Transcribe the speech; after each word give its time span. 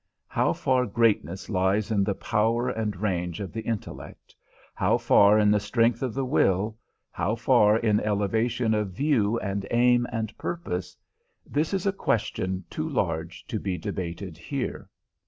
How 0.29 0.51
far 0.53 0.87
greatness 0.87 1.47
lies 1.47 1.91
in 1.91 2.03
the 2.03 2.15
power 2.15 2.69
and 2.69 2.95
range 2.95 3.39
of 3.39 3.53
the 3.53 3.61
intellect, 3.61 4.35
how 4.73 4.97
far 4.97 5.37
in 5.37 5.51
the 5.51 5.59
strength 5.59 6.01
of 6.01 6.15
the 6.15 6.25
will, 6.25 6.75
how 7.11 7.35
far 7.35 7.77
in 7.77 7.99
elevation 7.99 8.73
of 8.73 8.93
view 8.93 9.39
and 9.41 9.67
aim 9.69 10.07
and 10.11 10.35
purpose, 10.39 10.97
this 11.45 11.71
is 11.71 11.85
a 11.85 11.93
question 11.93 12.63
too 12.67 12.89
large 12.89 13.45
to 13.45 13.59
be 13.59 13.77
debated 13.77 14.39
here. 14.39 14.89